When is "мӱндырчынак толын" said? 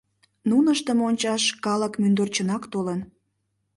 2.01-2.99